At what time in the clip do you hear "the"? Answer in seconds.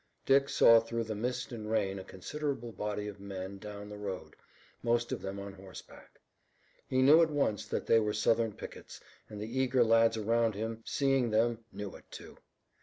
1.03-1.13, 3.87-3.99, 9.39-9.59